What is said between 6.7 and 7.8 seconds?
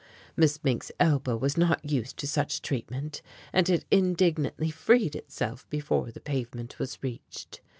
was reached.